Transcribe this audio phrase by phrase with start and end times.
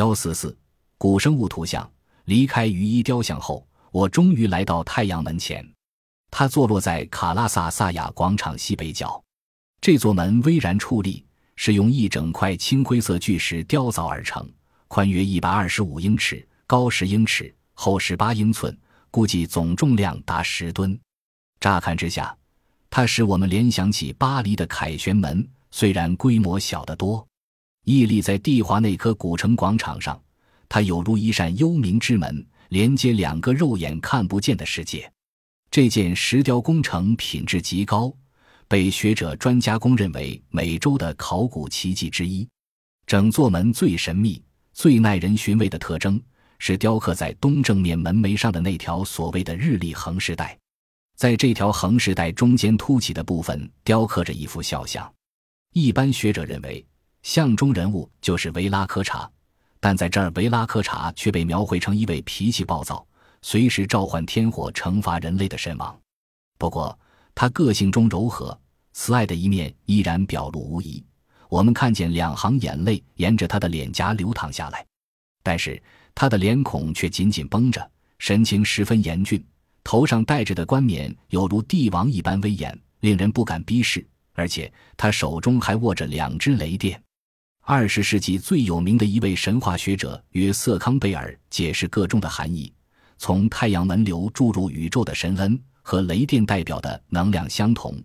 [0.00, 0.56] 幺四四
[0.96, 1.88] 古生物图像。
[2.24, 5.62] 离开鱼衣雕像后，我终于来到太阳门前。
[6.30, 9.22] 它坐落在卡拉萨萨亚广场西北角。
[9.78, 11.22] 这座门巍然矗立，
[11.54, 14.50] 是用一整块青灰色巨石雕凿而成，
[14.88, 18.74] 宽约一百二十五英尺，高十英尺，厚十八英寸，
[19.10, 20.98] 估计总重量达十吨。
[21.58, 22.34] 乍看之下，
[22.88, 27.26] 它使我们联想起巴黎的凯旋门，虽然规模小得多。
[27.84, 30.20] 屹立在蒂华那棵古城广场上，
[30.68, 35.10] 它有如一扇幽冥之门，连接两个肉眼看不见的世界。
[35.70, 38.12] 这件石雕工程品质极高，
[38.68, 42.46] 被学者专家公认为美洲的考古奇迹之一。
[43.06, 44.42] 整座门最神秘、
[44.72, 46.20] 最耐人寻味的特征
[46.58, 50.56] 是雕刻在东正面门楣上的那条所谓的日历横时带。
[51.16, 55.12] 在这条横时带中间凸起的部分，雕刻着一幅肖像。
[55.72, 56.84] 一般学者认为，
[57.22, 59.30] 像中人物就是维拉科查，
[59.78, 63.06] 但在这儿，维拉科查却被描绘成一位脾气暴躁。
[63.42, 65.98] 随时召唤天火惩罚人类的神王，
[66.58, 66.98] 不过
[67.34, 68.58] 他个性中柔和、
[68.92, 71.02] 慈爱的一面依然表露无遗。
[71.48, 74.84] 我们看见两行眼泪沿着他的脸颊流淌下来，
[75.42, 75.82] 但是
[76.14, 79.42] 他的脸孔却紧紧绷着，神情十分严峻，
[79.82, 84.06] 头上戴着的冠冕有如帝王一般威严，令人不敢逼视。
[84.34, 87.02] 而且他手中还握着两只雷电。
[87.72, 92.74] 二十世纪最有名的一位神话学者约瑟康贝尔解释各中的含义。
[93.16, 97.96] 从太阳门流注入宇宙的神恩和雷电代表的能量相同，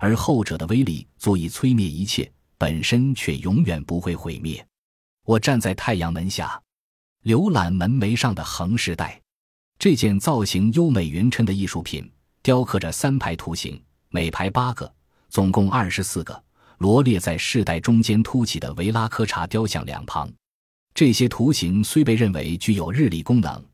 [0.00, 4.66] 而后者的威力足以摧灭一切，本身却永远不会毁灭。
[5.24, 6.60] 我站在太阳门下，
[7.22, 9.22] 浏览门楣上的横时带，
[9.78, 12.10] 这件造型优美匀称的艺术品，
[12.42, 14.92] 雕刻着三排图形，每排八个，
[15.28, 16.42] 总共二十四个，
[16.78, 20.30] 罗列在世代中间凸起的维拉科查雕像两旁。
[20.94, 23.64] 这些图形虽被认为具有日历功能。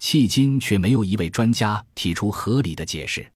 [0.00, 3.26] 迄今却没有一位专家提出合理的解释。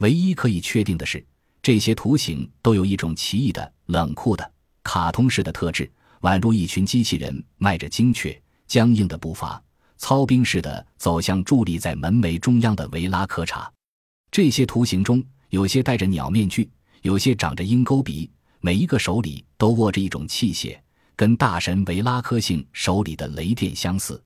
[0.00, 1.24] 唯一可以确定的是，
[1.62, 9.62] 这些图形都有一种奇异的、冷酷的、卡通式的特质，宛如一群机器人迈着精确、僵硬的步伐，
[9.96, 13.72] 操兵似的走向伫立在门楣中央的维拉科查。
[14.30, 16.68] 这些图形中，有些戴着鸟面具，
[17.02, 18.28] 有些长着鹰钩鼻，
[18.64, 20.78] 每一个手里都握着一种器械，
[21.16, 24.22] 跟大神维拉科星手里的雷电相似。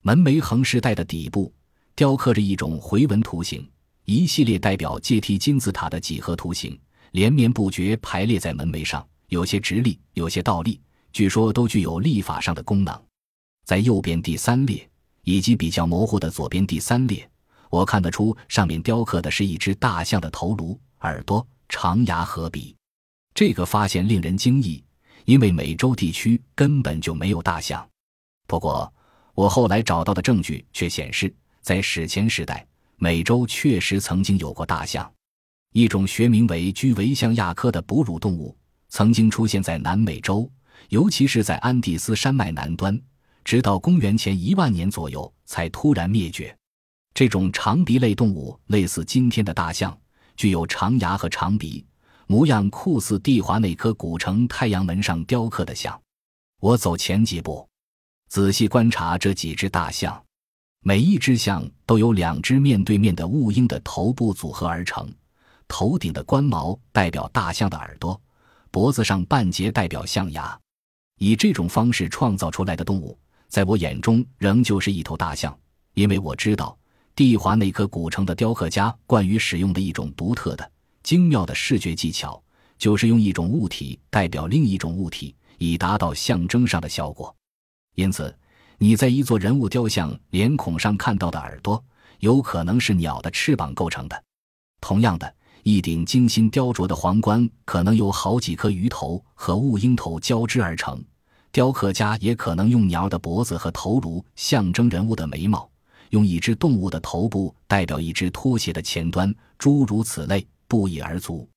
[0.00, 1.52] 门楣横饰带的底部
[1.94, 3.68] 雕刻着一种回纹图形，
[4.06, 6.80] 一系列代表阶梯金字塔的几何图形
[7.10, 10.80] 连绵不绝排列在门楣上，有些直立，有些倒立，
[11.12, 13.02] 据说都具有历法上的功能。
[13.66, 14.88] 在右边第三列
[15.24, 17.30] 以及比较模糊的左边第三列，
[17.68, 22.74] 我看得出上面雕刻的是一只大象的头颅、耳朵、长牙和鼻。
[23.34, 24.82] 这个发现令人惊异，
[25.24, 27.86] 因为美洲地区根本就没有大象。
[28.46, 28.90] 不过。
[29.36, 32.64] 我后来找到的证据却显示，在史前时代，
[32.98, 35.12] 美洲确实曾经有过大象，
[35.72, 38.56] 一种学名为居维象亚科的哺乳动物，
[38.90, 40.48] 曾经出现在南美洲，
[40.90, 42.96] 尤其是在安第斯山脉南端，
[43.42, 46.56] 直到公元前一万年左右才突然灭绝。
[47.12, 49.98] 这种长鼻类动物类似今天的大象，
[50.36, 51.84] 具有长牙和长鼻，
[52.26, 56.00] 模样酷似蒂华那颗古城太阳门上雕刻的像。
[56.60, 57.68] 我走前几步。
[58.28, 60.20] 仔细观察这几只大象，
[60.80, 65.08] 每一只象都由两只面对面的雾鹰的头部组合而成。
[65.68, 68.20] 头顶的冠毛代表大象的耳朵，
[68.70, 70.58] 脖子上半截代表象牙。
[71.18, 73.16] 以这种方式创造出来的动物，
[73.48, 75.56] 在我眼中仍旧是一头大象，
[75.94, 76.76] 因为我知道
[77.14, 80.68] 蒂华那颗古城的雕刻家惯于使用的一种独特的、
[81.04, 82.42] 精妙的视觉技巧，
[82.78, 87.32] 就是用一种物体代表另一种物体，以达到象征上的效果。
[87.94, 88.34] 因此，
[88.78, 91.84] 你在一座人物雕像脸孔上看到的耳朵，
[92.20, 94.16] 有可能是鸟的翅膀构成的；
[94.80, 95.32] 同样的，
[95.62, 101.04] 一顶精心雕琢的皇冠，可能由好几颗鱼头和雾鹰头交织而成。
[101.52, 105.70] 雕刻家也可能用鸟的脖子和头颅象征人物的眉毛，
[106.10, 111.48] 用一只动物的头部代表一只拖鞋的前端，诸如此类，不一而足。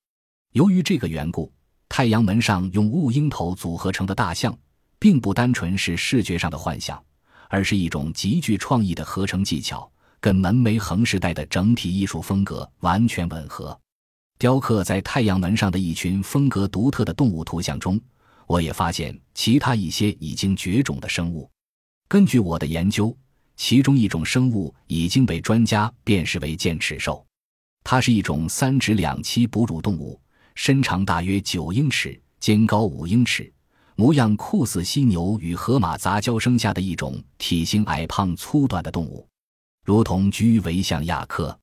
[0.52, 1.52] 由于这个缘故，
[1.88, 4.56] 太阳门上用雾鹰头组合成的大象。
[5.00, 7.00] 并不单纯是视觉上的幻想，
[7.48, 9.88] 而是一种极具创意的合成技巧，
[10.20, 13.78] 跟门楣横时代的整体艺术风格完全吻合。
[14.38, 18.00] 雕刻在太阳门上的一群风格独特的动物图像中，
[18.46, 21.48] 我也发现其他一些已经绝种的生物。
[22.08, 23.16] 根据我的研究，
[23.56, 27.24] 其中一种生物已经被专家辨识为剑齿兽，
[27.90, 30.20] 它是一种三趾两栖哺乳动物，
[30.54, 33.50] 身长大约九英尺，肩高五英尺。
[33.96, 39.26] 模样酷似犀牛与河马杂交生下的一种体型矮胖粗短的动物，
[39.86, 41.58] 如同居维象亚科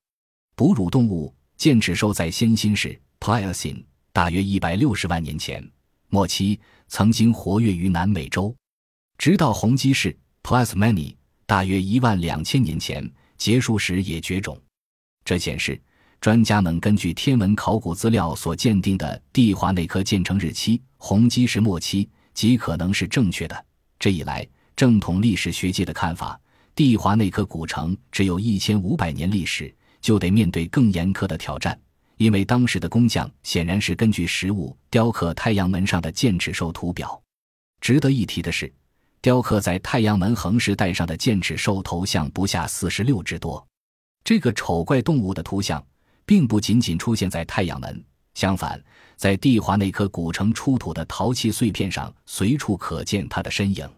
[0.56, 5.64] 哺乳动物剑齿兽在先新世 （Pliocene） 大约一百六十万年前
[6.08, 6.58] 末期
[6.88, 8.52] 曾经活跃于南美洲，
[9.16, 11.14] 直到红基世 （Plasmani）
[11.46, 13.08] 大约一万两千年前
[13.38, 14.60] 结束时也绝种。
[15.24, 15.80] 这显示。
[16.20, 23.64] 专家们根据天文考古资料所鉴定的地华内科建成日期——红基石末期，极可能是正确的。
[23.98, 26.38] 这一来，正统历史学界的看法，
[26.74, 31.78] 地华内科古城只有一千五百年历史，就得面对更严苛的挑战，
[32.16, 37.20] 因为当时的工匠显然是根据实物雕刻太阳门上的剑齿兽图表。
[37.80, 38.72] 值得一提的是，
[39.20, 43.64] 雕刻在太阳门横饰带上的剑齿兽头像不下四十六只多。
[44.24, 45.80] 这个丑怪动物的图像。
[46.26, 48.82] 并不仅仅出现在太阳门，相反，
[49.16, 53.88] 在蒂华那颗古城出土的陶器碎片上，随处可见它的身影。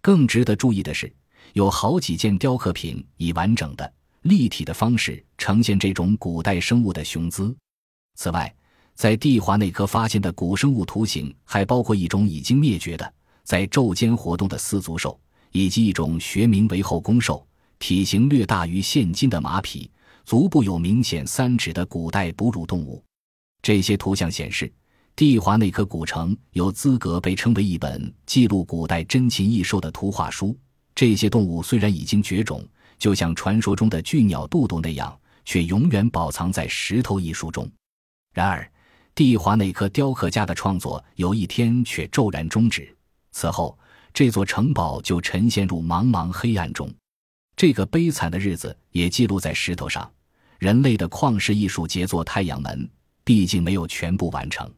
[0.00, 1.12] 更值得注意的是，
[1.52, 3.92] 有好几件雕刻品以完整的、
[4.22, 7.54] 立体的方式呈现这种古代生物的雄姿。
[8.14, 8.52] 此外，
[8.94, 13.12] 在蒂华那颗发现的古生物图形还包括一种已经灭绝的
[13.44, 15.20] 在昼间活动的四足兽，
[15.52, 17.46] 以及一种学名为后弓兽、
[17.78, 19.90] 体型略大于现今的马匹。
[20.28, 23.02] 足部有明显三指的古代哺乳动物，
[23.62, 24.70] 这些图像显示，
[25.16, 30.54] 蒂华那颗古城有资格被称为一本记录古代珍禽异兽的图画书。
[30.94, 32.62] 这些动物虽然已经绝种，
[32.98, 37.66] 就像传说中的巨鸟杜杜那样，却永远保藏在石头艺术中。
[38.34, 38.70] 然而，
[39.14, 42.94] 蒂华那颗雕刻家的创作有一天却骤然终止，
[43.32, 43.78] 此后
[44.12, 46.92] 这座城堡就沉陷入茫茫黑暗中。
[47.56, 50.06] 这个悲惨的日子也记录在石头上。
[50.58, 52.90] 人类的旷世艺术杰作——太阳门，
[53.22, 54.68] 毕竟没有全部完成。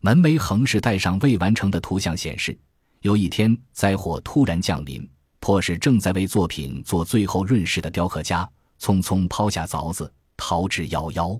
[0.00, 2.58] 门楣横饰带上未完成的图像显示，
[3.02, 5.06] 有一天灾祸突然降临，
[5.38, 8.50] 迫使正在为作品做最后润饰的雕刻家
[8.80, 11.38] 匆匆抛下凿子，逃之夭夭。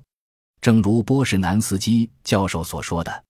[0.60, 3.24] 正如波士南斯基教授所说的。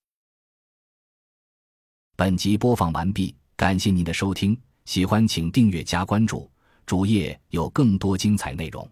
[2.17, 6.51] 本集播放完毕，感谢您的收听，喜欢请订阅加关注，
[6.85, 8.91] 主页有更多精彩内容。